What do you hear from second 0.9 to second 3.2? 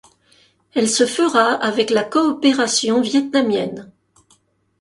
fera avec la coopération